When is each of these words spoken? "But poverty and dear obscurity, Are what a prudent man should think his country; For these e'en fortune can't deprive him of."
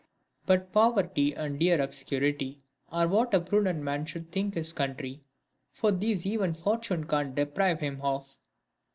"But 0.47 0.71
poverty 0.71 1.35
and 1.35 1.59
dear 1.59 1.79
obscurity, 1.79 2.63
Are 2.89 3.07
what 3.07 3.35
a 3.35 3.39
prudent 3.39 3.83
man 3.83 4.07
should 4.07 4.31
think 4.31 4.55
his 4.55 4.73
country; 4.73 5.21
For 5.73 5.91
these 5.91 6.25
e'en 6.25 6.55
fortune 6.55 7.05
can't 7.05 7.35
deprive 7.35 7.81
him 7.81 7.99
of." 8.01 8.35